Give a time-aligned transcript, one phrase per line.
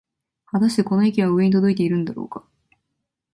[0.47, 2.43] はたしてこの意見は上に届いているんだろうか